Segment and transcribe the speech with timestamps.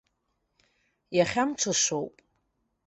[1.17, 2.15] Иахьа мҽышоуп!